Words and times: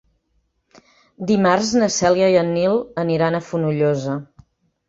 Dimarts 1.33 1.69
na 1.83 1.91
Cèlia 1.97 2.31
i 2.37 2.39
en 2.45 2.49
Nil 2.57 2.81
aniran 3.05 3.39
a 3.39 3.43
Fonollosa. 3.51 4.21